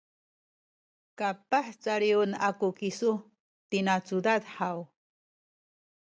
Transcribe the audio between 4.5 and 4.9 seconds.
haw?